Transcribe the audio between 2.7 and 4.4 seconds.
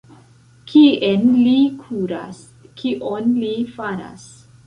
Kion li faras?